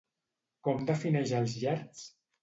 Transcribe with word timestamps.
Com 0.67 0.79
defineix 0.87 1.33
els 1.39 1.53
gerds? 1.65 2.01